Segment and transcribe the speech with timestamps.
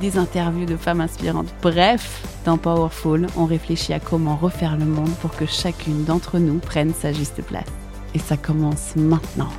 [0.00, 1.52] des interviews de femmes inspirantes.
[1.62, 6.58] Bref, dans Powerful, on réfléchit à comment refaire le monde pour que chacune d'entre nous
[6.58, 7.70] prenne sa juste place.
[8.14, 9.50] Et ça commence maintenant.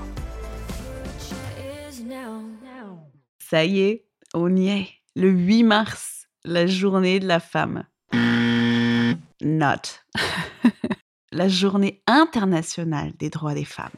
[3.39, 4.87] Ça y est, on y est.
[5.15, 7.85] Le 8 mars, la journée de la femme.
[9.41, 10.01] Not.
[11.31, 13.89] la journée internationale des droits des femmes.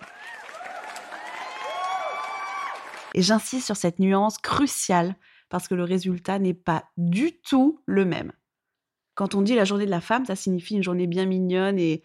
[3.15, 5.15] Et j'insiste sur cette nuance cruciale
[5.49, 8.31] parce que le résultat n'est pas du tout le même.
[9.15, 12.03] Quand on dit la journée de la femme, ça signifie une journée bien mignonne et,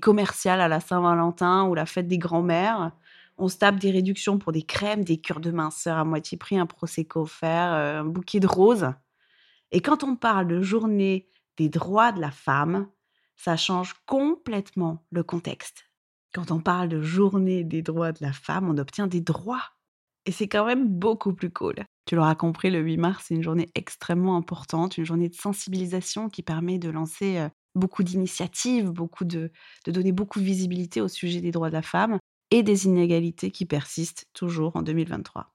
[0.00, 2.90] commerciale à la Saint-Valentin ou la fête des grands-mères.
[3.38, 6.58] On se tape des réductions pour des crèmes, des cures de minceur à moitié prix,
[6.58, 8.90] un prosecco offert, euh, un bouquet de roses.
[9.70, 12.88] Et quand on parle de journée des droits de la femme,
[13.36, 15.84] ça change complètement le contexte.
[16.34, 19.62] Quand on parle de journée des droits de la femme, on obtient des droits.
[20.26, 21.76] Et c'est quand même beaucoup plus cool.
[22.04, 26.28] Tu l'auras compris, le 8 mars, c'est une journée extrêmement importante, une journée de sensibilisation
[26.28, 27.46] qui permet de lancer
[27.76, 29.50] beaucoup d'initiatives, beaucoup de,
[29.84, 32.18] de donner beaucoup de visibilité au sujet des droits de la femme
[32.50, 35.52] et des inégalités qui persistent toujours en 2023.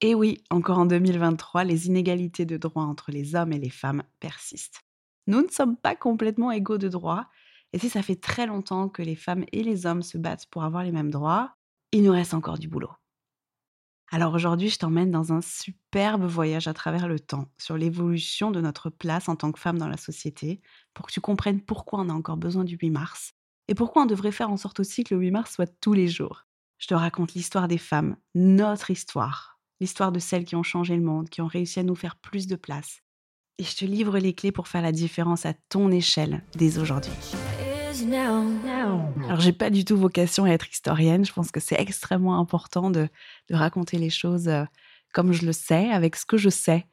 [0.00, 4.02] Et oui, encore en 2023, les inégalités de droits entre les hommes et les femmes
[4.18, 4.80] persistent.
[5.26, 7.28] Nous ne sommes pas complètement égaux de droits,
[7.72, 10.64] et si ça fait très longtemps que les femmes et les hommes se battent pour
[10.64, 11.54] avoir les mêmes droits,
[11.92, 12.90] il nous reste encore du boulot.
[14.12, 18.60] Alors aujourd'hui, je t'emmène dans un superbe voyage à travers le temps sur l'évolution de
[18.60, 20.60] notre place en tant que femme dans la société,
[20.94, 23.34] pour que tu comprennes pourquoi on a encore besoin du 8 mars
[23.68, 26.08] et pourquoi on devrait faire en sorte aussi que le 8 mars soit tous les
[26.08, 26.46] jours.
[26.78, 31.02] Je te raconte l'histoire des femmes, notre histoire, l'histoire de celles qui ont changé le
[31.02, 33.02] monde, qui ont réussi à nous faire plus de place.
[33.58, 37.12] Et je te livre les clés pour faire la différence à ton échelle dès aujourd'hui.
[39.24, 41.24] Alors, j'ai pas du tout vocation à être historienne.
[41.24, 43.08] Je pense que c'est extrêmement important de,
[43.50, 44.64] raconter les choses euh,
[45.12, 46.86] comme je le sais, avec ce que je sais.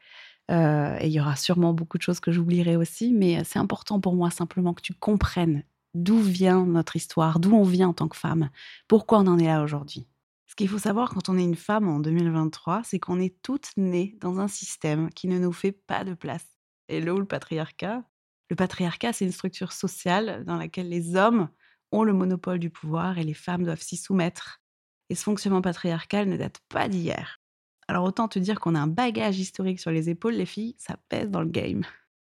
[0.50, 3.59] Euh, et il y aura sûrement beaucoup de choses que j'oublierai aussi, mais euh, c'est
[3.59, 5.63] important pour moi simplement que tu comprennes
[5.94, 8.50] d'où vient notre histoire, d'où on vient en tant que femme,
[8.88, 10.07] pourquoi on en est là aujourd'hui.
[10.47, 13.72] Ce qu'il faut savoir quand on est une femme en 2023, c'est qu'on est toutes
[13.75, 16.45] nées dans un système qui ne nous fait pas de place.
[16.89, 18.03] Où le patriarcat,
[18.50, 21.50] le patriarcat, c'est une structure sociale dans laquelle les hommes
[21.91, 24.62] ont le monopole du pouvoir et les femmes doivent s'y soumettre.
[25.09, 27.40] Et ce fonctionnement patriarcal ne date pas d'hier.
[27.88, 30.97] Alors autant te dire qu'on a un bagage historique sur les épaules, les filles, ça
[31.09, 31.84] pèse dans le game.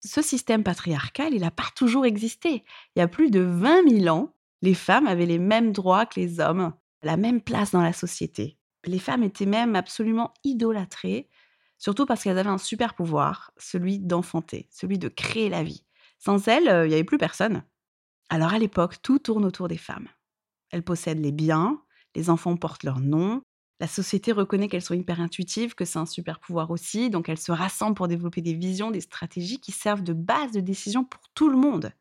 [0.04, 2.64] Ce système patriarcal, il n'a pas toujours existé.
[2.94, 6.20] Il y a plus de 20 000 ans, les femmes avaient les mêmes droits que
[6.20, 8.58] les hommes, la même place dans la société.
[8.84, 11.28] Les femmes étaient même absolument idolâtrées,
[11.78, 15.84] surtout parce qu'elles avaient un super pouvoir, celui d'enfanter, celui de créer la vie.
[16.18, 17.62] Sans elles, il n'y avait plus personne.
[18.28, 20.08] Alors à l'époque, tout tourne autour des femmes.
[20.70, 21.80] Elles possèdent les biens,
[22.14, 23.42] les enfants portent leur nom,
[23.80, 27.38] la société reconnaît qu'elles sont hyper intuitives, que c'est un super pouvoir aussi, donc elles
[27.38, 31.22] se rassemblent pour développer des visions, des stratégies qui servent de base de décision pour
[31.34, 31.92] tout le monde.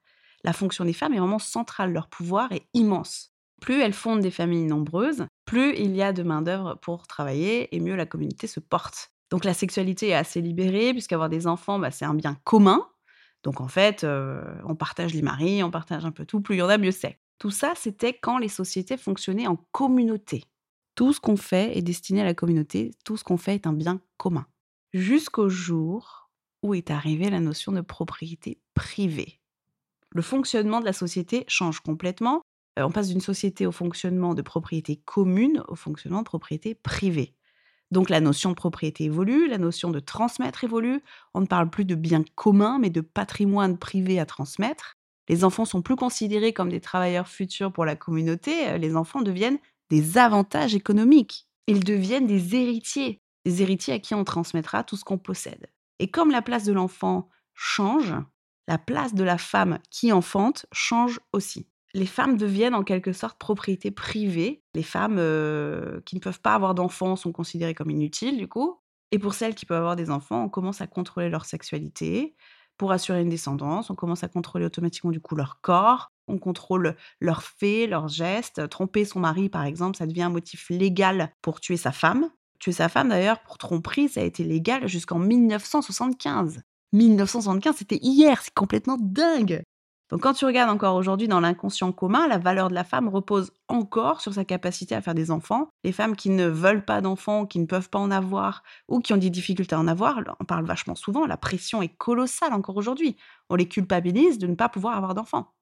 [0.44, 3.32] La fonction des femmes est vraiment centrale, leur pouvoir est immense.
[3.62, 7.80] Plus elles fondent des familles nombreuses, plus il y a de main-d'œuvre pour travailler et
[7.80, 9.12] mieux la communauté se porte.
[9.30, 12.88] Donc la sexualité est assez libérée, puisqu'avoir des enfants, bah, c'est un bien commun,
[13.48, 14.06] donc en fait,
[14.66, 16.92] on partage les maris, on partage un peu tout, plus il y en a, mieux
[16.92, 17.18] c'est.
[17.38, 20.44] Tout ça, c'était quand les sociétés fonctionnaient en communauté.
[20.96, 23.72] Tout ce qu'on fait est destiné à la communauté, tout ce qu'on fait est un
[23.72, 24.46] bien commun.
[24.94, 26.30] Jusqu'au jour
[26.62, 29.40] où est arrivée la notion de propriété privée.
[30.10, 32.42] Le fonctionnement de la société change complètement.
[32.76, 37.37] On passe d'une société au fonctionnement de propriété commune au fonctionnement de propriété privée.
[37.92, 41.02] Donc la notion de propriété évolue, la notion de transmettre évolue.
[41.34, 44.96] On ne parle plus de biens communs, mais de patrimoine privé à transmettre.
[45.30, 48.70] Les enfants sont plus considérés comme des travailleurs futurs pour la communauté.
[48.70, 51.48] Euh, les enfants deviennent des avantages économiques.
[51.68, 55.68] Ils deviennent des héritiers, des héritiers à qui on transmettra tout ce qu'on possède.
[56.00, 58.14] Et comme la place de l'enfant change,
[58.68, 63.38] la place de la femme qui enfante change aussi les femmes deviennent en quelque sorte
[63.38, 64.64] propriété privée.
[64.74, 65.16] Les femmes
[66.06, 68.80] qui ne peuvent pas avoir d'enfants sont considérées comme inutiles, du coup.
[69.12, 72.36] Et pour celles qui peuvent avoir des enfants, on commence à contrôler leur sexualité
[72.78, 73.90] pour assurer une descendance.
[73.90, 76.12] On commence à contrôler automatiquement du coup leur corps.
[76.28, 78.68] On contrôle leurs faits, leurs gestes.
[78.70, 82.30] Tromper son mari, par exemple, ça devient un motif légal pour tuer sa femme.
[82.60, 86.62] Tuer sa femme, d'ailleurs, pour tromperie, ça a été légal jusqu'en 1975.
[86.94, 89.62] 1975, c'était hier, c'est complètement dingue.
[90.10, 93.52] Donc quand tu regardes encore aujourd'hui dans l'inconscient commun, la valeur de la femme repose
[93.68, 95.70] encore sur sa capacité à faire des enfants.
[95.84, 99.14] Les femmes qui ne veulent pas d'enfants, qui ne peuvent pas en avoir, ou qui
[99.14, 102.78] ont des difficultés à en avoir, on parle vachement souvent, la pression est colossale encore
[102.78, 103.18] aujourd'hui.
[103.50, 105.54] On les culpabilise de ne pas pouvoir avoir d'enfants,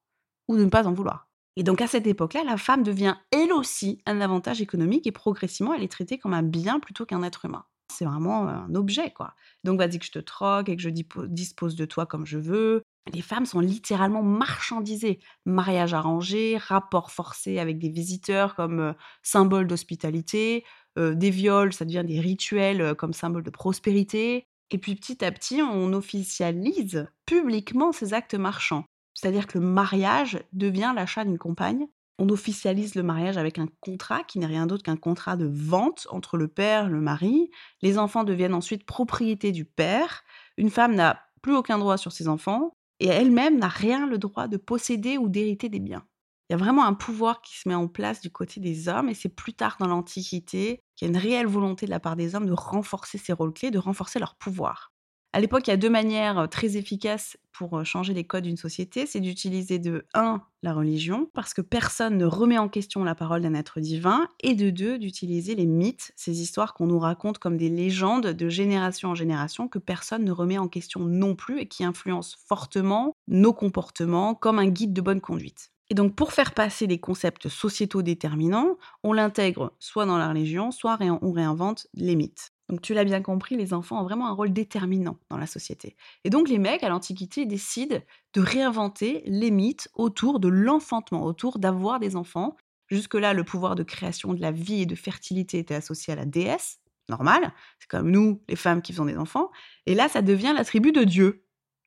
[0.47, 1.27] ou de ne pas en vouloir.
[1.55, 5.73] Et donc à cette époque-là, la femme devient elle aussi un avantage économique et progressivement,
[5.73, 7.65] elle est traitée comme un bien plutôt qu'un être humain.
[7.91, 9.35] C'est vraiment un objet, quoi.
[9.63, 12.83] Donc vas-y que je te troque et que je dispose de toi comme je veux,
[13.13, 15.19] les femmes sont littéralement marchandisées.
[15.45, 20.65] Mariage arrangé, rapport forcé avec des visiteurs comme symbole d'hospitalité,
[20.97, 24.47] des viols, ça devient des rituels comme symbole de prospérité.
[24.71, 28.85] Et puis petit à petit, on officialise publiquement ces actes marchands.
[29.13, 31.85] C'est-à-dire que le mariage devient l'achat d'une compagne.
[32.17, 36.07] On officialise le mariage avec un contrat qui n'est rien d'autre qu'un contrat de vente
[36.09, 37.51] entre le père et le mari.
[37.81, 40.23] Les enfants deviennent ensuite propriété du père.
[40.57, 44.47] Une femme n'a plus aucun droit sur ses enfants et elle-même n'a rien le droit
[44.47, 46.05] de posséder ou d'hériter des biens.
[46.49, 49.09] Il y a vraiment un pouvoir qui se met en place du côté des hommes,
[49.09, 52.15] et c'est plus tard dans l'Antiquité qu'il y a une réelle volonté de la part
[52.15, 54.93] des hommes de renforcer ces rôles clés, de renforcer leur pouvoir.
[55.35, 59.05] À l'époque, il y a deux manières très efficaces pour changer les codes d'une société.
[59.05, 63.41] C'est d'utiliser de 1 la religion, parce que personne ne remet en question la parole
[63.41, 67.57] d'un être divin, et de 2 d'utiliser les mythes, ces histoires qu'on nous raconte comme
[67.57, 71.67] des légendes de génération en génération, que personne ne remet en question non plus et
[71.67, 75.73] qui influencent fortement nos comportements comme un guide de bonne conduite.
[75.89, 80.71] Et donc, pour faire passer des concepts sociétaux déterminants, on l'intègre soit dans la religion,
[80.71, 82.54] soit on réinvente les mythes.
[82.69, 85.95] Donc tu l'as bien compris, les enfants ont vraiment un rôle déterminant dans la société.
[86.23, 87.97] Et donc les mecs, à l'Antiquité, décident
[88.33, 92.57] de réinventer les mythes autour de l'enfantement, autour d'avoir des enfants.
[92.87, 96.25] Jusque-là, le pouvoir de création de la vie et de fertilité était associé à la
[96.25, 96.79] déesse,
[97.09, 99.51] normal, c'est comme nous, les femmes qui faisons des enfants.
[99.85, 101.43] Et là, ça devient l'attribut de Dieu.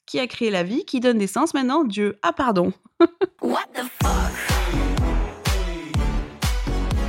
[0.06, 2.18] Qui a créé la vie, qui donne naissance maintenant Dieu.
[2.22, 2.72] Ah pardon.
[3.42, 4.32] What the fuck?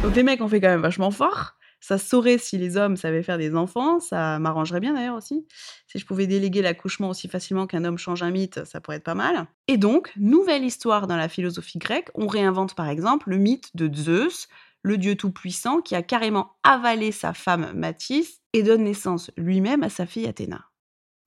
[0.04, 1.58] Donc les mecs ont fait quand même vachement fort.
[1.79, 5.47] Ça saurait si les hommes savaient faire des enfants, ça m'arrangerait bien d'ailleurs aussi.
[5.87, 9.03] Si je pouvais déléguer l'accouchement aussi facilement qu'un homme change un mythe, ça pourrait être
[9.03, 9.47] pas mal.
[9.67, 13.93] Et donc, nouvelle histoire dans la philosophie grecque, on réinvente par exemple le mythe de
[13.93, 14.47] Zeus,
[14.83, 19.89] le dieu tout-puissant qui a carrément avalé sa femme Mathis et donne naissance lui-même à
[19.89, 20.65] sa fille Athéna.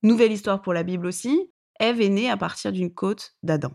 [0.01, 3.71] Nouvelle histoire pour la Bible aussi, Ève est née à partir d'une côte d'Adam.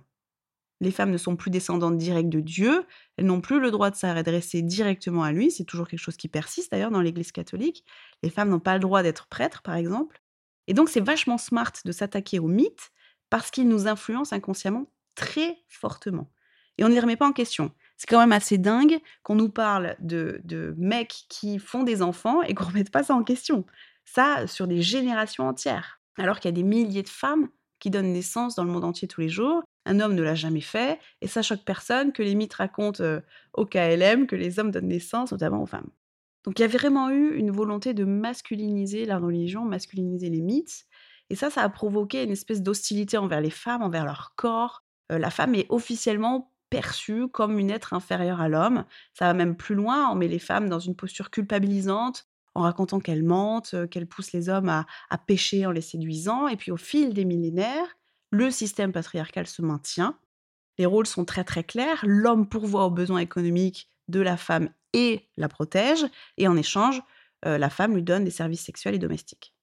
[0.80, 2.84] Les femmes ne sont plus descendantes directes de Dieu,
[3.16, 6.28] elles n'ont plus le droit de s'adresser directement à lui, c'est toujours quelque chose qui
[6.28, 7.84] persiste d'ailleurs dans l'Église catholique.
[8.22, 10.22] Les femmes n'ont pas le droit d'être prêtres, par exemple.
[10.68, 12.92] Et donc c'est vachement smart de s'attaquer aux mythes
[13.30, 16.30] parce qu'ils nous influencent inconsciemment très fortement.
[16.76, 17.72] Et on ne les remet pas en question.
[17.96, 22.42] C'est quand même assez dingue qu'on nous parle de, de mecs qui font des enfants
[22.42, 23.66] et qu'on ne remette pas ça en question.
[24.04, 26.00] Ça, sur des générations entières.
[26.16, 27.48] Alors qu'il y a des milliers de femmes
[27.80, 30.60] qui donnent naissance dans le monde entier tous les jours un homme ne l'a jamais
[30.60, 33.02] fait, et ça choque personne que les mythes racontent
[33.54, 35.90] au KLM que les hommes donnent naissance, notamment aux femmes.
[36.44, 40.86] Donc il y a vraiment eu une volonté de masculiniser la religion, masculiniser les mythes,
[41.30, 44.84] et ça, ça a provoqué une espèce d'hostilité envers les femmes, envers leur corps.
[45.10, 48.84] la femme est officiellement perçue comme une être inférieure à l'homme.
[49.14, 53.00] Ça va même plus loin, on met les femmes dans une posture culpabilisante, en racontant
[53.00, 56.48] qu'elles mentent, qu'elles poussent les hommes à, à pécher en les séduisant.
[56.48, 57.96] Et puis au fil des millénaires,
[58.30, 60.18] le système patriarcal se maintient.
[60.78, 62.04] Les rôles sont très très clairs.
[62.06, 66.06] L'homme pourvoit aux besoins économiques de la femme et la protège,
[66.38, 67.02] et en échange,
[67.44, 69.54] euh, la femme lui donne des services sexuels et domestiques.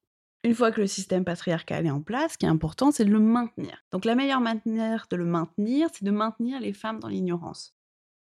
[0.43, 3.11] Une fois que le système patriarcal est en place, ce qui est important, c'est de
[3.11, 3.83] le maintenir.
[3.91, 7.75] Donc la meilleure manière de le maintenir, c'est de maintenir les femmes dans l'ignorance.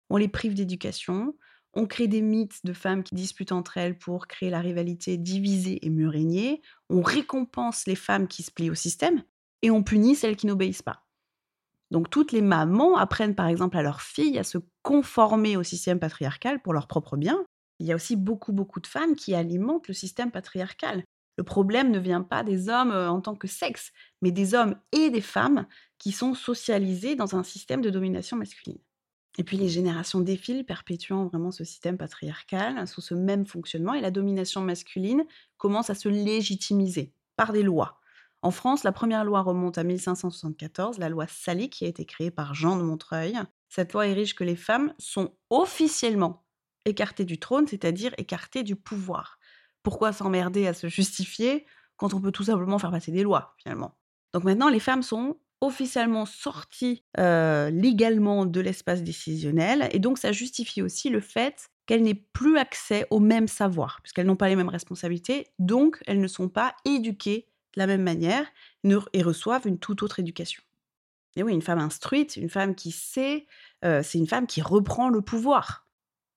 [0.08, 1.36] On les prive d'éducation,
[1.74, 5.84] on crée des mythes de femmes qui disputent entre elles pour créer la rivalité divisée
[5.84, 6.10] et mieux
[6.88, 9.22] on récompense les femmes qui se plient au système,
[9.62, 11.06] et on punit celles qui n'obéissent pas.
[11.90, 16.00] Donc toutes les mamans apprennent par exemple à leurs filles à se conformer au système
[16.00, 17.44] patriarcal pour leur propre bien.
[17.78, 21.04] Il y a aussi beaucoup beaucoup de femmes qui alimentent le système patriarcal.
[21.36, 24.76] Le problème ne vient pas des hommes euh, en tant que sexe, mais des hommes
[24.92, 25.66] et des femmes
[25.98, 28.78] qui sont socialisés dans un système de domination masculine.
[29.38, 34.00] Et puis les générations défilent, perpétuant vraiment ce système patriarcal sous ce même fonctionnement, et
[34.00, 35.24] la domination masculine
[35.58, 38.00] commence à se légitimiser par des lois.
[38.46, 42.30] En France, la première loi remonte à 1574, la loi Salique, qui a été créée
[42.30, 43.36] par Jean de Montreuil.
[43.68, 46.44] Cette loi érige que les femmes sont officiellement
[46.84, 49.40] écartées du trône, c'est-à-dire écartées du pouvoir.
[49.82, 53.98] pourquoi s'emmerder à se justifier quand on peut tout simplement faire passer des lois, finalement?
[54.32, 60.30] Donc maintenant, les femmes sont officiellement sorties euh, légalement de l'espace décisionnel, et donc ça
[60.30, 64.56] justifie aussi le fait qu'elles n'aient plus accès au même savoir, puisqu'elles n'ont pas les
[64.56, 68.46] mêmes responsabilités, donc elles ne sont pas éduquées la même manière
[69.12, 70.62] et reçoivent une toute autre éducation.
[71.36, 73.46] Et oui, une femme instruite, une femme qui sait,
[73.82, 75.86] c'est une femme qui reprend le pouvoir.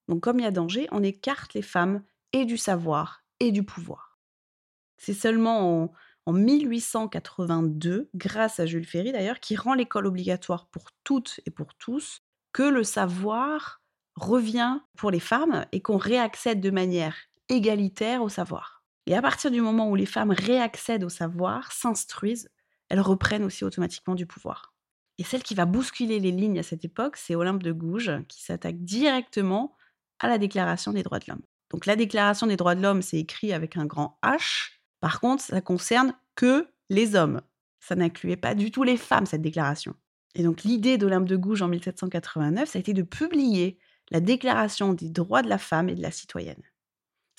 [0.10, 2.04] Donc comme il y a danger, on écarte les femmes
[2.34, 4.18] et du savoir et du pouvoir.
[4.98, 5.94] C'est seulement en,
[6.26, 11.74] en 1882, grâce à Jules Ferry d'ailleurs, qui rend l'école obligatoire pour toutes et pour
[11.76, 13.82] tous, que le savoir
[14.16, 17.16] revient pour les femmes et qu'on réaccède de manière
[17.48, 18.79] égalitaire au savoir.
[19.10, 22.48] Et à partir du moment où les femmes réaccèdent au savoir, s'instruisent,
[22.90, 24.76] elles reprennent aussi automatiquement du pouvoir.
[25.18, 28.44] Et celle qui va bousculer les lignes à cette époque, c'est Olympe de Gouges, qui
[28.44, 29.76] s'attaque directement
[30.20, 31.42] à la Déclaration des droits de l'homme.
[31.72, 34.74] Donc la Déclaration des droits de l'homme, c'est écrit avec un grand H.
[35.00, 37.42] Par contre, ça concerne que les hommes.
[37.80, 39.96] Ça n'incluait pas du tout les femmes, cette déclaration.
[40.36, 43.80] Et donc l'idée d'Olympe de Gouges en 1789, ça a été de publier
[44.12, 46.62] la Déclaration des droits de la femme et de la citoyenne.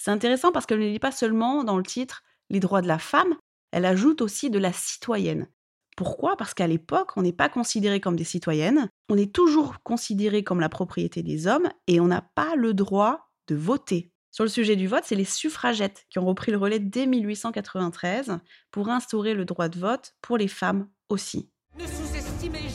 [0.00, 2.98] C'est intéressant parce qu'elle ne dit pas seulement dans le titre les droits de la
[2.98, 3.36] femme,
[3.70, 5.46] elle ajoute aussi de la citoyenne.
[5.94, 6.38] Pourquoi?
[6.38, 10.60] Parce qu'à l'époque, on n'est pas considéré comme des citoyennes, on est toujours considéré comme
[10.60, 14.10] la propriété des hommes et on n'a pas le droit de voter.
[14.30, 18.38] Sur le sujet du vote, c'est les suffragettes qui ont repris le relais dès 1893
[18.70, 21.50] pour instaurer le droit de vote pour les femmes aussi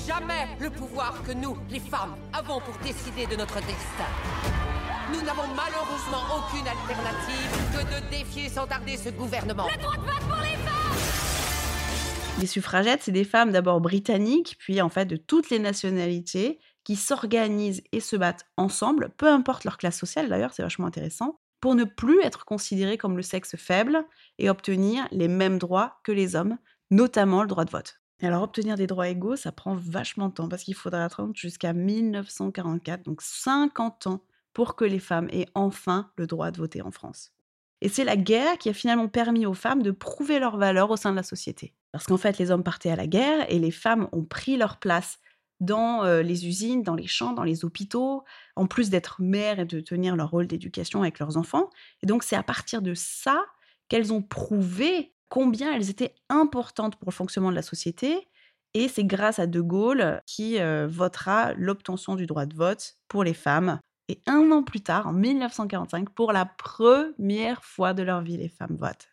[0.06, 4.65] jamais le pouvoir que nous, les femmes, avons pour décider de notre destin.
[5.14, 9.68] Nous n'avons malheureusement aucune alternative que de défier sans tarder ce gouvernement.
[9.68, 14.82] Le droit de vote pour les femmes Les suffragettes, c'est des femmes d'abord britanniques, puis
[14.82, 19.78] en fait de toutes les nationalités, qui s'organisent et se battent ensemble, peu importe leur
[19.78, 24.06] classe sociale d'ailleurs, c'est vachement intéressant, pour ne plus être considérées comme le sexe faible
[24.40, 26.58] et obtenir les mêmes droits que les hommes,
[26.90, 28.02] notamment le droit de vote.
[28.22, 31.36] Et alors obtenir des droits égaux, ça prend vachement de temps parce qu'il faudra attendre
[31.36, 34.22] jusqu'à 1944, donc 50 ans,
[34.56, 37.34] pour que les femmes aient enfin le droit de voter en France.
[37.82, 40.96] Et c'est la guerre qui a finalement permis aux femmes de prouver leur valeur au
[40.96, 41.74] sein de la société.
[41.92, 44.78] Parce qu'en fait, les hommes partaient à la guerre et les femmes ont pris leur
[44.78, 45.20] place
[45.60, 48.24] dans euh, les usines, dans les champs, dans les hôpitaux,
[48.56, 51.70] en plus d'être mères et de tenir leur rôle d'éducation avec leurs enfants.
[52.02, 53.46] Et donc c'est à partir de ça
[53.90, 58.28] qu'elles ont prouvé combien elles étaient importantes pour le fonctionnement de la société.
[58.74, 63.24] Et c'est grâce à De Gaulle qui euh, votera l'obtention du droit de vote pour
[63.24, 63.80] les femmes.
[64.08, 68.50] Et un an plus tard, en 1945, pour la première fois de leur vie, les
[68.50, 69.10] femmes votent.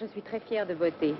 [0.00, 1.14] Je suis très fière de voter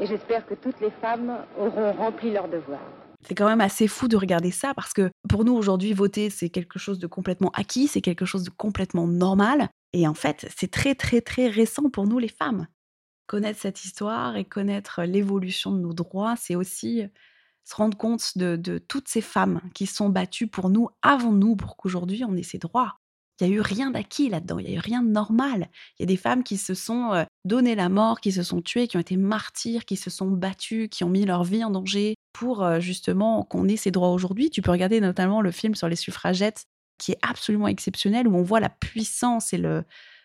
[0.00, 2.80] et j'espère que toutes les femmes auront rempli leur devoir.
[3.28, 6.48] C'est quand même assez fou de regarder ça parce que pour nous aujourd'hui, voter, c'est
[6.48, 9.68] quelque chose de complètement acquis, c'est quelque chose de complètement normal.
[9.92, 12.66] Et en fait, c'est très très très récent pour nous les femmes
[13.32, 17.04] connaître cette histoire et connaître l'évolution de nos droits, c'est aussi
[17.64, 21.76] se rendre compte de, toutes ces femmes qui sont battues pour nous, avant nous, pour
[21.76, 22.96] qu'aujourd'hui on ait ces droits.
[23.40, 25.68] Il n'y a eu rien d'acquis là-dedans, il n'y a eu rien de normal.
[25.98, 28.86] Il y a des femmes qui se sont donné la mort, qui se sont tuées,
[28.86, 32.14] qui ont été martyrs, qui se sont battues, qui ont mis leur vie en danger
[32.32, 34.48] pour justement qu'on ait ces droits aujourd'hui.
[34.50, 36.66] Tu peux regarder notamment le film sur les suffragettes
[36.98, 39.84] qui est absolument exceptionnel, où on voit la puissance et le,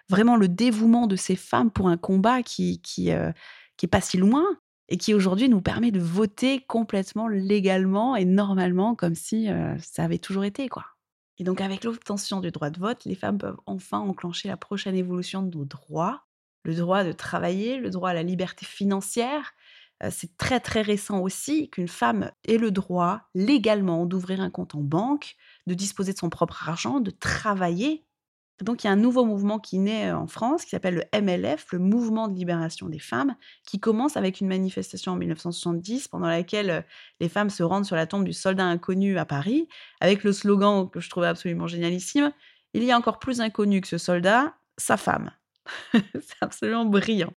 [0.09, 3.31] vraiment le dévouement de ces femmes pour un combat qui qui, euh,
[3.77, 4.45] qui est pas si loin
[4.89, 10.03] et qui aujourd'hui nous permet de voter complètement légalement et normalement comme si euh, ça
[10.03, 10.85] avait toujours été quoi.
[11.39, 14.95] Et donc avec l'obtention du droit de vote, les femmes peuvent enfin enclencher la prochaine
[14.95, 16.23] évolution de nos droits,
[16.63, 19.53] le droit de travailler, le droit à la liberté financière.
[20.03, 24.75] Euh, c'est très très récent aussi qu'une femme ait le droit légalement d'ouvrir un compte
[24.75, 25.35] en banque,
[25.67, 28.06] de disposer de son propre argent, de travailler
[28.63, 31.67] donc il y a un nouveau mouvement qui naît en France, qui s'appelle le MLF,
[31.71, 33.35] le Mouvement de libération des femmes,
[33.65, 36.85] qui commence avec une manifestation en 1970 pendant laquelle
[37.19, 39.67] les femmes se rendent sur la tombe du soldat inconnu à Paris,
[39.99, 42.31] avec le slogan que je trouvais absolument génialissime,
[42.73, 45.31] Il y a encore plus inconnu que ce soldat, sa femme.
[45.93, 47.33] C'est absolument brillant.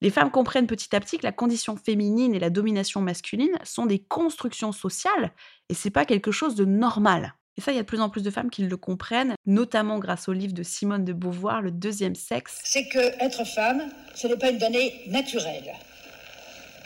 [0.00, 3.86] Les femmes comprennent petit à petit que la condition féminine et la domination masculine sont
[3.86, 5.32] des constructions sociales
[5.68, 7.34] et c'est pas quelque chose de normal.
[7.58, 9.98] Et ça, il y a de plus en plus de femmes qui le comprennent, notamment
[9.98, 12.60] grâce au livre de Simone de Beauvoir, Le deuxième sexe.
[12.62, 13.82] C'est que être femme,
[14.14, 15.72] ce n'est pas une donnée naturelle.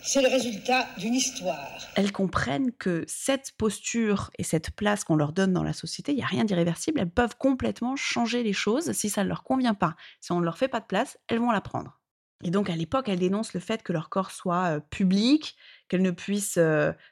[0.02, 1.78] C'est le résultat d'une histoire.
[1.94, 6.16] Elles comprennent que cette posture et cette place qu'on leur donne dans la société, il
[6.16, 7.00] n'y a rien d'irréversible.
[7.00, 9.94] Elles peuvent complètement changer les choses si ça ne leur convient pas.
[10.22, 12.00] Si on ne leur fait pas de place, elles vont la prendre.
[12.42, 15.56] Et donc à l'époque, elles dénoncent le fait que leur corps soit public,
[15.88, 16.58] qu'elles ne puissent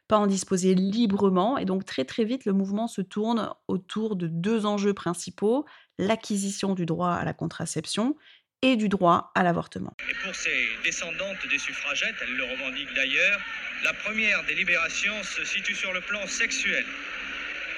[0.08, 1.58] pas en disposer librement.
[1.58, 5.66] Et donc très très vite, le mouvement se tourne autour de deux enjeux principaux,
[5.98, 8.16] l'acquisition du droit à la contraception
[8.62, 9.94] et du droit à l'avortement.
[10.10, 13.40] Et pour ces descendantes des suffragettes, elles le revendiquent d'ailleurs,
[13.84, 16.84] la première des libérations se situe sur le plan sexuel.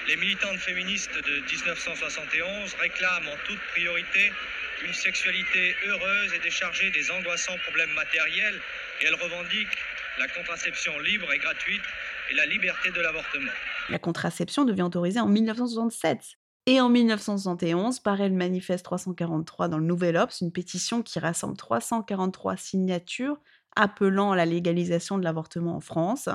[0.09, 4.33] Les militantes féministes de 1971 réclament en toute priorité
[4.85, 8.61] une sexualité heureuse et déchargée des angoissants problèmes matériels
[9.01, 9.79] et elles revendiquent
[10.19, 11.83] la contraception libre et gratuite
[12.31, 13.53] et la liberté de l'avortement.
[13.89, 16.39] La contraception devient autorisée en 1967.
[16.67, 21.57] Et en 1971, paraît le manifeste 343 dans le Nouvel Obs, une pétition qui rassemble
[21.57, 23.39] 343 signatures
[23.75, 26.29] appelant à la légalisation de l'avortement en France.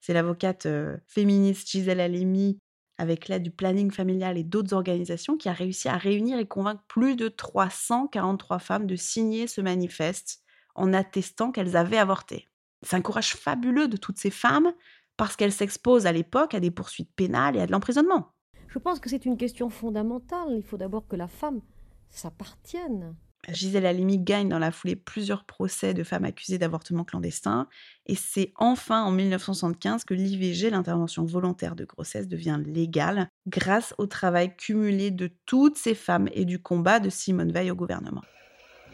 [0.00, 2.58] C'est l'avocate euh, féministe Gisèle Halimi,
[2.98, 6.84] avec l'aide du planning familial et d'autres organisations, qui a réussi à réunir et convaincre
[6.88, 10.42] plus de 343 femmes de signer ce manifeste
[10.74, 12.48] en attestant qu'elles avaient avorté.
[12.82, 14.72] C'est un courage fabuleux de toutes ces femmes
[15.16, 18.32] parce qu'elles s'exposent à l'époque à des poursuites pénales et à de l'emprisonnement.
[18.68, 20.54] Je pense que c'est une question fondamentale.
[20.56, 21.60] Il faut d'abord que la femme
[22.08, 23.14] s'appartienne.
[23.48, 27.68] Gisèle Halimi gagne dans la foulée plusieurs procès de femmes accusées d'avortement clandestin.
[28.06, 34.06] Et c'est enfin en 1975 que l'IVG, l'intervention volontaire de grossesse, devient légale grâce au
[34.06, 38.22] travail cumulé de toutes ces femmes et du combat de Simone Veil au gouvernement.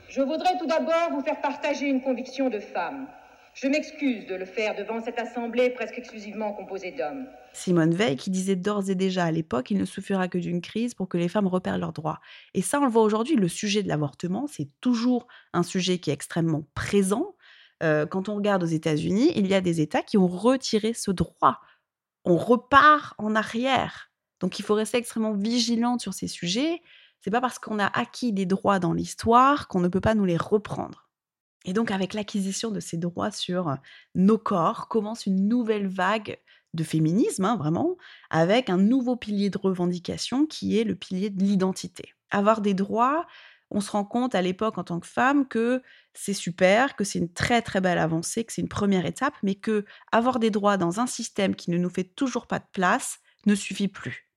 [0.09, 3.07] Je voudrais tout d'abord vous faire partager une conviction de femme.
[3.53, 7.27] Je m'excuse de le faire devant cette assemblée presque exclusivement composée d'hommes.
[7.59, 10.95] Simone Veil qui disait d'ores et déjà à l'époque il ne suffira que d'une crise
[10.95, 12.21] pour que les femmes repèrent leurs droits.
[12.55, 16.11] Et ça, on le voit aujourd'hui, le sujet de l'avortement, c'est toujours un sujet qui
[16.11, 17.35] est extrêmement présent.
[17.83, 21.11] Euh, quand on regarde aux États-Unis, il y a des États qui ont retiré ce
[21.11, 21.61] droit.
[22.25, 24.11] On repart en arrière.
[24.41, 26.81] Donc il faut rester extrêmement vigilante sur ces sujets.
[27.21, 30.25] C'est pas parce qu'on a acquis des droits dans l'histoire qu'on ne peut pas nous
[30.25, 31.09] les reprendre.
[31.65, 33.77] Et donc, avec l'acquisition de ces droits sur
[34.15, 36.39] nos corps, commence une nouvelle vague
[36.75, 37.97] de féminisme, hein, vraiment,
[38.31, 42.15] avec un nouveau pilier de revendication qui est le pilier de l'identité.
[42.31, 43.27] Avoir des droits,
[43.71, 45.83] on se rend compte à l'époque en tant que femme que
[46.15, 49.55] c'est super, que c'est une très très belle avancée, que c'est une première étape, mais
[49.55, 53.19] que avoir des droits dans un système qui ne nous fait toujours pas de place
[53.47, 54.29] ne suffit plus.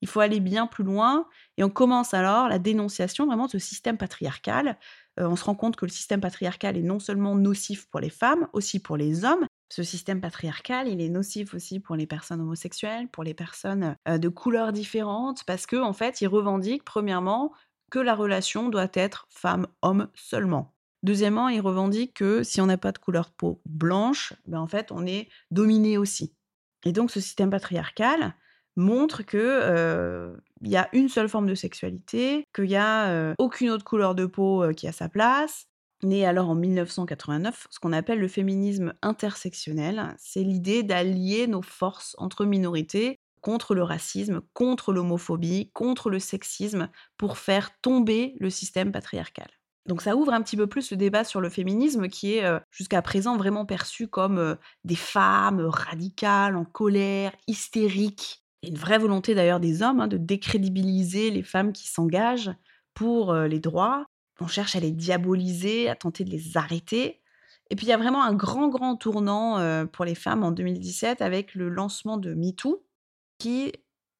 [0.00, 1.26] Il faut aller bien plus loin
[1.58, 4.76] et on commence alors la dénonciation vraiment de ce système patriarcal
[5.18, 8.48] on se rend compte que le système patriarcal est non seulement nocif pour les femmes,
[8.52, 9.46] aussi pour les hommes.
[9.74, 14.28] Ce système patriarcal, il est nocif aussi pour les personnes homosexuelles, pour les personnes de
[14.28, 17.54] couleurs différentes, parce que en fait, il revendique premièrement
[17.90, 20.74] que la relation doit être femme-homme seulement.
[21.02, 24.66] Deuxièmement, il revendique que si on n'a pas de couleur de peau blanche, ben en
[24.66, 26.34] fait, on est dominé aussi.
[26.84, 28.34] Et donc, ce système patriarcal,
[28.76, 33.84] montre que il y a une seule forme de sexualité, qu'il n'y a aucune autre
[33.84, 35.66] couleur de peau qui a sa place.
[36.04, 42.16] Né alors en 1989, ce qu'on appelle le féminisme intersectionnel, c'est l'idée d'allier nos forces
[42.18, 46.88] entre minorités contre le racisme, contre l'homophobie, contre le sexisme,
[47.18, 49.48] pour faire tomber le système patriarcal.
[49.86, 53.02] Donc ça ouvre un petit peu plus le débat sur le féminisme qui est jusqu'à
[53.02, 59.58] présent vraiment perçu comme des femmes radicales, en colère, hystériques, a une vraie volonté d'ailleurs
[59.58, 62.52] des hommes hein, de décrédibiliser les femmes qui s'engagent
[62.94, 64.06] pour les droits.
[64.40, 67.20] On cherche à les diaboliser, à tenter de les arrêter.
[67.70, 71.22] Et puis il y a vraiment un grand, grand tournant pour les femmes en 2017
[71.22, 72.84] avec le lancement de MeToo,
[73.38, 73.72] qui,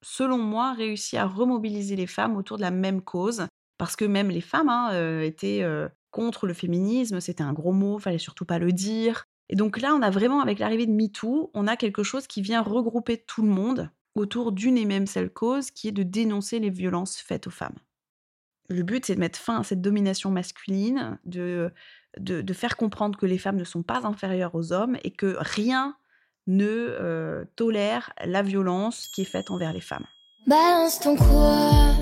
[0.02, 3.46] selon moi, réussit à remobiliser les femmes autour de la même cause.
[3.78, 5.66] Parce que même les femmes hein, étaient
[6.12, 9.24] contre le féminisme, c'était un gros mot, fallait surtout pas le dire.
[9.48, 12.40] Et donc là, on a vraiment, avec l'arrivée de MeToo, on a quelque chose qui
[12.42, 16.58] vient regrouper tout le monde autour d'une et même seule cause qui est de dénoncer
[16.58, 17.76] les violences faites aux femmes.
[18.72, 21.70] Le but, c'est de mettre fin à cette domination masculine, de,
[22.18, 25.96] de, faire comprendre que les femmes ne sont pas inférieures aux hommes et que rien
[26.46, 30.06] ne euh, tolère la violence qui est faite envers les femmes.
[30.46, 31.92] Balance ton quoi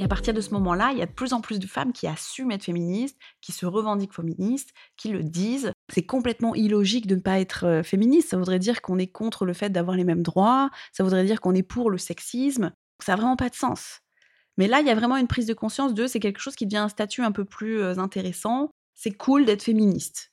[0.00, 1.92] et à partir de ce moment-là, il y a de plus en plus de femmes
[1.92, 5.72] qui assument être féministes, qui se revendiquent féministes, qui le disent.
[5.92, 8.30] C'est complètement illogique de ne pas être euh, féministe.
[8.30, 10.70] Ça voudrait dire qu'on est contre le fait d'avoir les mêmes droits.
[10.92, 12.72] Ça voudrait dire qu'on est pour le sexisme.
[12.98, 14.00] Ça n'a vraiment pas de sens.
[14.60, 16.66] Mais là, il y a vraiment une prise de conscience de c'est quelque chose qui
[16.66, 18.68] devient un statut un peu plus euh, intéressant.
[18.94, 20.30] C'est cool d'être féministe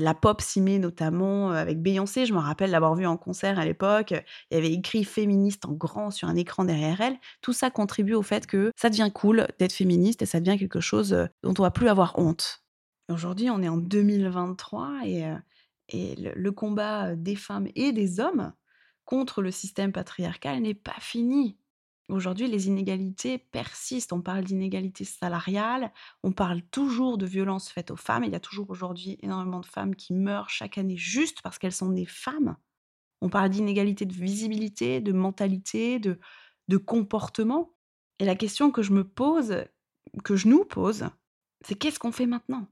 [0.00, 2.26] la pop s'y met notamment avec Beyoncé.
[2.26, 4.12] Je me rappelle l'avoir vue en concert à l'époque.
[4.50, 7.16] Il y avait écrit féministe en grand sur un écran derrière elle.
[7.42, 10.80] Tout ça contribue au fait que ça devient cool d'être féministe et ça devient quelque
[10.80, 12.64] chose dont on va plus avoir honte.
[13.08, 15.32] Aujourd'hui, on est en 2023 et,
[15.90, 18.52] et le combat des femmes et des hommes
[19.04, 21.56] contre le système patriarcal n'est pas fini.
[22.08, 24.12] Aujourd'hui, les inégalités persistent.
[24.12, 28.24] On parle d'inégalités salariales, on parle toujours de violences faites aux femmes.
[28.24, 31.72] Il y a toujours aujourd'hui énormément de femmes qui meurent chaque année juste parce qu'elles
[31.72, 32.56] sont des femmes.
[33.22, 36.20] On parle d'inégalités de visibilité, de mentalité, de,
[36.68, 37.74] de comportement.
[38.18, 39.64] Et la question que je me pose,
[40.24, 41.08] que je nous pose,
[41.66, 42.68] C'est qu'est-ce qu'on fait maintenant?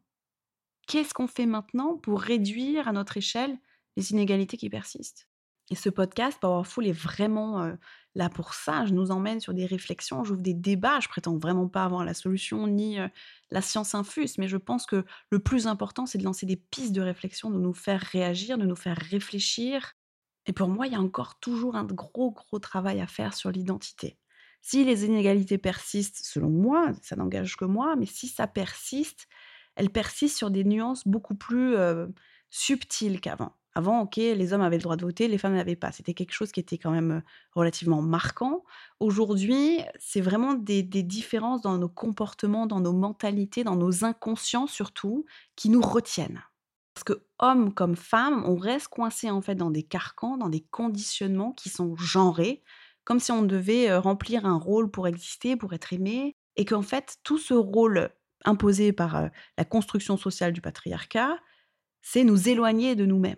[0.86, 3.58] Qu'est-ce qu'on fait maintenant pour réduire à notre échelle
[3.96, 5.28] les inégalités qui persistent?
[5.72, 7.66] Et ce podcast, Powerful, est vraiment
[8.14, 8.84] là pour ça.
[8.84, 11.00] Je nous emmène sur des réflexions, j'ouvre des débats.
[11.00, 12.98] Je prétends vraiment pas avoir la solution ni
[13.50, 16.92] la science infuse, mais je pense que le plus important, c'est de lancer des pistes
[16.92, 19.94] de réflexion, de nous faire réagir, de nous faire réfléchir.
[20.44, 23.50] Et pour moi, il y a encore toujours un gros, gros travail à faire sur
[23.50, 24.18] l'identité.
[24.60, 29.26] Si les inégalités persistent, selon moi, ça n'engage que moi, mais si ça persiste,
[29.76, 31.76] elles persistent sur des nuances beaucoup plus
[32.50, 33.56] subtiles qu'avant.
[33.74, 35.92] Avant, ok, les hommes avaient le droit de voter, les femmes n'avaient pas.
[35.92, 37.22] C'était quelque chose qui était quand même
[37.54, 38.64] relativement marquant.
[39.00, 45.24] Aujourd'hui, c'est vraiment des, différences dans nos comportements, dans nos mentalités, dans nos inconscients surtout,
[45.56, 46.42] qui nous retiennent.
[46.92, 50.60] Parce que hommes comme femmes, on reste coincé en fait dans des carcans, dans des
[50.60, 52.62] conditionnements qui sont genrés,
[53.04, 57.16] comme si on devait remplir un rôle pour exister, pour être aimé, et qu'en fait
[57.22, 58.10] tout ce rôle
[58.44, 61.38] imposé par la construction sociale du patriarcat,
[62.02, 63.36] c'est nous éloigner de nous-mêmes.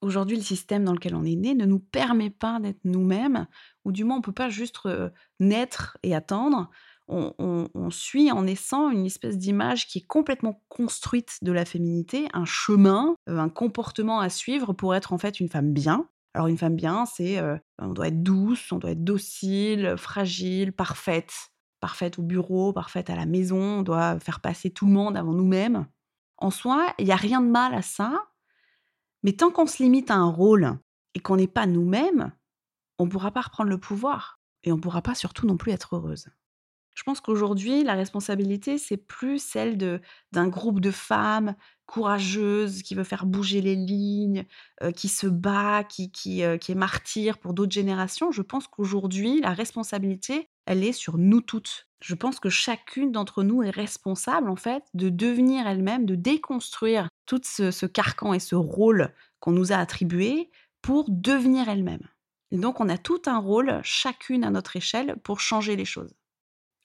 [0.00, 3.46] Aujourd'hui, le système dans lequel on est né ne nous permet pas d'être nous-mêmes,
[3.84, 6.70] ou du moins on ne peut pas juste euh, naître et attendre.
[7.10, 12.44] On, suit en naissant une espèce d'image qui est complètement construite de la féminité, un
[12.44, 16.06] chemin, euh, un comportement à suivre pour être en fait une femme bien.
[16.34, 17.40] Alors une femme bien, c'est
[17.78, 23.16] on doit être douce, on doit être docile, fragile, parfaite parfaite au bureau, parfaite à
[23.16, 25.86] la maison, on doit faire passer tout le monde avant nous-mêmes.
[26.36, 28.28] En soi, il n'y a rien de mal à ça,
[29.22, 30.78] mais tant qu'on se limite à un rôle
[31.14, 32.32] et qu'on n'est pas nous-mêmes,
[32.98, 35.72] on ne pourra pas reprendre le pouvoir et on ne pourra pas surtout non plus
[35.72, 36.28] être heureuse.
[36.94, 39.78] Je pense qu'aujourd'hui, la responsabilité, c'est plus celle
[40.32, 41.54] d'un groupe de femmes
[41.86, 44.44] courageuses qui veut faire bouger les lignes,
[44.82, 48.32] euh, qui se bat, qui, qui, euh, qui est martyr pour d'autres générations.
[48.32, 51.87] Je pense qu'aujourd'hui, la responsabilité, elle est sur nous toutes.
[52.00, 57.08] Je pense que chacune d'entre nous est responsable, en fait, de devenir elle-même, de déconstruire
[57.26, 62.08] tout ce, ce carcan et ce rôle qu'on nous a attribué pour devenir elle-même.
[62.50, 66.14] Et donc, on a tout un rôle, chacune à notre échelle, pour changer les choses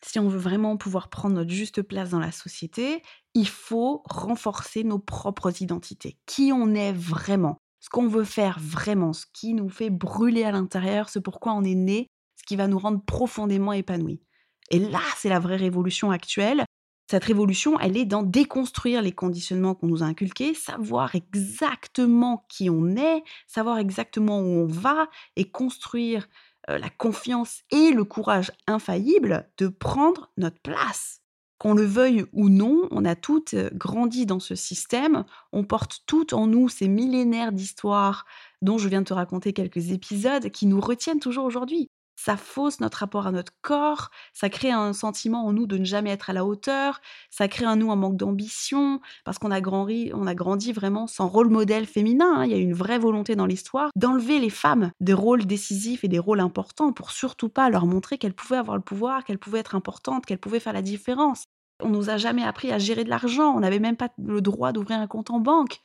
[0.06, 3.02] si on veut vraiment pouvoir prendre notre juste place dans la société,
[3.34, 6.18] il faut renforcer nos propres identités.
[6.26, 10.52] Qui on est vraiment, ce qu'on veut faire vraiment, ce qui nous fait brûler à
[10.52, 14.22] l'intérieur, ce pourquoi on est né, ce qui va nous rendre profondément épanouis.
[14.74, 16.66] Et là, c'est la vraie révolution actuelle.
[17.08, 22.72] Cette révolution, elle est dans déconstruire les conditionnements qu'on nous a inculqués, savoir exactement qui
[22.72, 26.28] on est, savoir exactement où on va et construire
[26.72, 31.22] euh, la confiance et le courage infaillible de prendre notre place.
[31.60, 36.02] Qu'on le veuille ou non, on a toutes euh, grandi dans ce système, on porte
[36.08, 38.26] toutes en nous ces millénaires d'histoires
[38.64, 42.80] dont je viens de te raconter quelques épisodes qui nous retiennent toujours aujourd'hui ça fausse
[42.80, 46.30] notre rapport à notre corps, ça crée un sentiment en nous de ne jamais être
[46.30, 50.28] à la hauteur, ça crée en nous un manque d'ambition, parce qu'on a grandi, on
[50.28, 52.34] a grandi vraiment sans rôle modèle féminin.
[52.38, 52.46] Hein.
[52.46, 56.08] Il y a une vraie volonté dans l'histoire d'enlever les femmes des rôles décisifs et
[56.08, 59.60] des rôles importants pour surtout pas leur montrer qu'elles pouvaient avoir le pouvoir, qu'elles pouvaient
[59.60, 61.46] être importantes, qu'elles pouvaient faire la différence.
[61.82, 64.72] On nous a jamais appris à gérer de l'argent, on n'avait même pas le droit
[64.72, 65.82] d'ouvrir un compte en banque.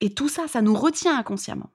[0.00, 1.70] Et tout ça, ça nous retient inconsciemment.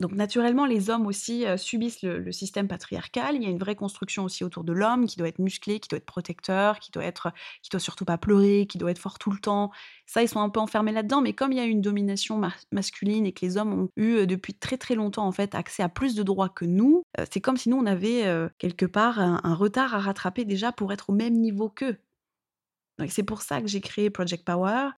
[0.00, 3.34] Donc naturellement, les hommes aussi subissent le, système patriarcal.
[3.34, 5.88] Il y a une vraie construction aussi autour de l'homme qui doit être musclé, qui
[5.88, 7.32] doit être protecteur, qui doit être,
[7.62, 9.70] qui doit surtout pas pleurer, qui doit être fort tout le temps.
[10.06, 11.20] Ça, ils sont un peu enfermés là-dedans.
[11.20, 14.54] Mais comme il y a une domination masculine et que les hommes ont eu depuis
[14.54, 17.68] très très longtemps en fait accès à plus de droits que nous, c'est comme si
[17.68, 18.24] nous on avait
[18.58, 21.98] quelque part un, un, retard à rattraper déjà pour être au même niveau qu'eux.
[23.08, 24.90] C'est pour ça que j'ai créé Project Power.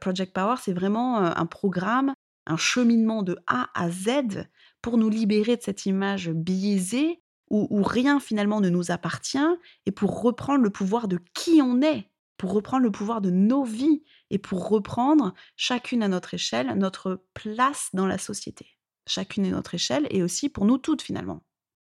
[0.00, 2.12] Project Power, c'est vraiment un programme
[2.46, 4.46] un cheminement de A à Z
[4.82, 9.38] pour nous libérer de cette image biaisée où, rien finalement ne nous appartient
[9.86, 13.62] et pour reprendre le pouvoir de qui on est, pour reprendre le pouvoir de nos
[13.62, 18.76] vies et pour reprendre chacune à notre échelle notre place dans la société.
[19.06, 21.44] Chacune à notre échelle et aussi pour nous toutes finalement.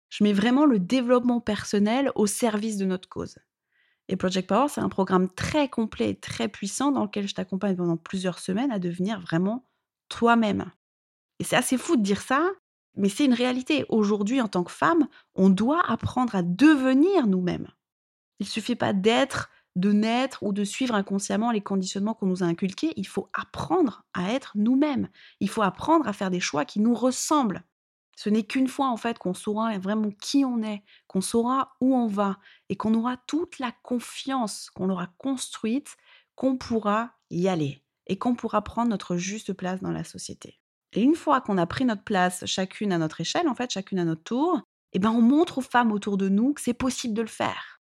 [0.09, 3.37] Je mets vraiment le développement personnel au service de notre cause.
[4.07, 7.75] Et Project Power, c'est un programme très complet et très puissant dans lequel je t'accompagne
[7.75, 9.67] pendant plusieurs semaines à devenir vraiment
[10.09, 10.71] toi-même.
[11.39, 12.49] Et c'est assez fou de dire ça,
[12.95, 13.85] mais c'est une réalité.
[13.89, 17.67] Aujourd'hui, en tant que femme, on doit apprendre à devenir nous-mêmes.
[18.39, 22.43] Il ne suffit pas d'être, de naître ou de suivre inconsciemment les conditionnements qu'on nous
[22.43, 22.93] a inculqués.
[22.97, 25.09] Il faut apprendre à être nous-mêmes.
[25.39, 27.63] Il faut apprendre à faire des choix qui nous ressemblent.
[28.15, 31.95] Ce n'est qu'une fois en fait qu'on saura vraiment qui on est, qu'on saura où
[31.95, 35.95] on va et qu'on aura toute la confiance qu'on aura construite
[36.33, 40.59] qu'on pourra y aller et qu'on pourra prendre notre juste place dans la société.
[40.93, 43.99] Et une fois qu'on a pris notre place, chacune à notre échelle, en fait, chacune
[43.99, 44.61] à notre tour,
[44.93, 47.79] eh ben on montre aux femmes autour de nous que c'est possible de le faire.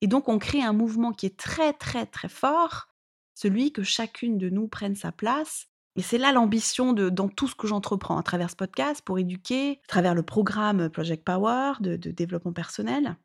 [0.00, 2.88] Et donc, on crée un mouvement qui est très, très, très fort,
[3.34, 5.66] celui que chacune de nous prenne sa place.
[5.96, 9.18] Et c'est là l'ambition de dans tout ce que j'entreprends à travers ce podcast pour
[9.18, 13.16] éduquer, à travers le programme Project Power de, de développement personnel.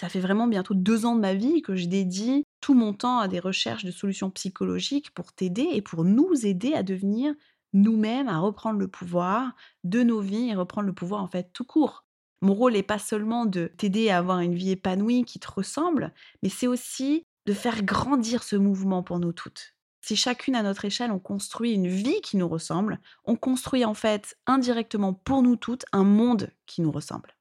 [0.00, 3.18] Ça fait vraiment bientôt deux ans de ma vie que je dédie tout mon temps
[3.18, 7.34] à des recherches de solutions psychologiques pour t'aider et pour nous aider à devenir
[7.74, 11.66] nous-mêmes, à reprendre le pouvoir de nos vies et reprendre le pouvoir en fait tout
[11.66, 12.06] court.
[12.40, 16.14] Mon rôle n'est pas seulement de t'aider à avoir une vie épanouie qui te ressemble,
[16.42, 19.74] mais c'est aussi de faire grandir ce mouvement pour nous toutes.
[20.00, 23.92] Si chacune à notre échelle, on construit une vie qui nous ressemble, on construit en
[23.92, 27.36] fait indirectement pour nous toutes un monde qui nous ressemble.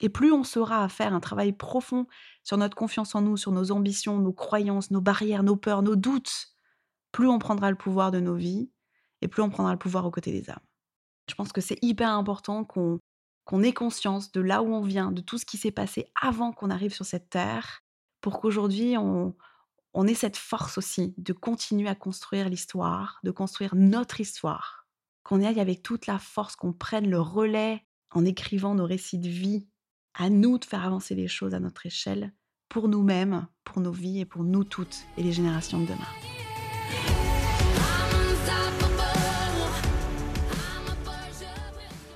[0.00, 2.06] Et plus on saura à faire un travail profond
[2.42, 5.96] sur notre confiance en nous, sur nos ambitions, nos croyances, nos barrières, nos peurs, nos
[5.96, 6.48] doutes,
[7.12, 8.70] plus on prendra le pouvoir de nos vies
[9.20, 10.58] et plus on prendra le pouvoir aux côtés des âmes.
[11.28, 15.20] Je pense que c'est hyper important qu'on ait conscience de là où on vient, de
[15.20, 17.82] tout ce qui s'est passé avant qu'on arrive sur cette terre,
[18.20, 19.36] pour qu'aujourd'hui on,
[19.92, 24.86] on ait cette force aussi de continuer à construire l'histoire, de construire notre histoire,
[25.24, 29.18] qu'on y aille avec toute la force, qu'on prenne le relais en écrivant nos récits
[29.18, 29.68] de vie
[30.14, 32.32] à nous de faire avancer les choses à notre échelle,
[32.68, 35.98] pour nous-mêmes, pour nos vies et pour nous toutes et les générations de demain.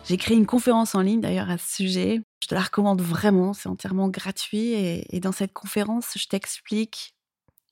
[0.06, 2.20] J'ai créé une conférence en ligne d'ailleurs à ce sujet.
[2.42, 4.72] Je te la recommande vraiment, c'est entièrement gratuit.
[4.72, 7.14] Et, et dans cette conférence, je t'explique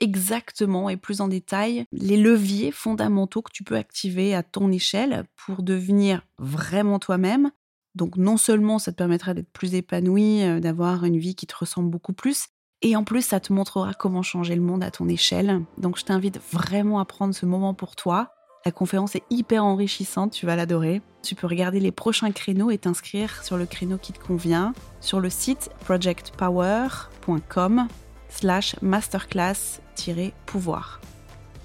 [0.00, 5.24] exactement et plus en détail les leviers fondamentaux que tu peux activer à ton échelle
[5.37, 7.52] pour devenir vraiment toi-même
[7.94, 11.57] donc non seulement ça te permettra d'être plus épanoui, euh, d'avoir une vie qui te
[11.57, 12.48] ressemble beaucoup plus,
[12.81, 15.62] et en plus ça te montrera comment changer le monde à ton échelle.
[15.78, 18.33] Donc je t'invite vraiment à prendre ce moment pour toi.
[18.64, 21.02] La conférence est hyper enrichissante, tu vas l'adorer.
[21.22, 25.18] Tu peux regarder les prochains créneaux et t'inscrire sur le créneau qui te convient sur
[25.18, 27.88] le site projectpower.com
[28.28, 31.00] slash masterclass-pouvoir.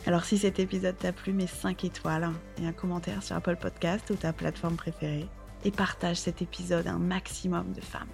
[0.05, 4.11] Alors si cet épisode t'a plu, mets 5 étoiles et un commentaire sur Apple Podcast
[4.11, 5.29] ou ta plateforme préférée
[5.65, 8.09] et partage cet épisode à un maximum de femmes.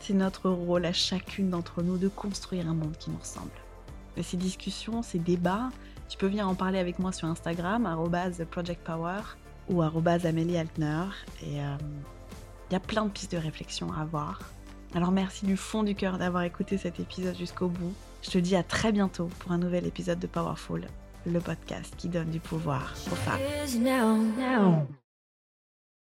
[0.00, 3.50] C'est notre rôle à chacune d'entre nous de construire un monde qui nous ressemble.
[4.16, 5.70] Et ces discussions, ces débats,
[6.08, 7.88] tu peux venir en parler avec moi sur Instagram,
[8.50, 9.20] projectpower
[9.68, 11.04] ou Amélie Altner.
[11.42, 11.76] Et euh,
[12.68, 14.40] il y a plein de pistes de réflexion à avoir.
[14.94, 17.92] Alors merci du fond du cœur d'avoir écouté cet épisode jusqu'au bout.
[18.22, 20.86] Je te dis à très bientôt pour un nouvel épisode de Powerful,
[21.26, 23.40] le podcast qui donne du pouvoir aux femmes.